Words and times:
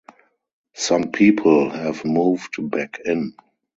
Some 0.73 1.11
people 1.11 1.69
have 1.69 2.03
moved 2.05 2.55
back 2.71 2.99
in. 3.05 3.35